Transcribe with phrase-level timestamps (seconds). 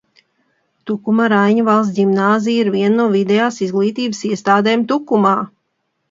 [0.91, 5.35] Tukuma Raiņa Valsts ģimnāzija ir viena no vidējās izglītības iestādēm Tukumā.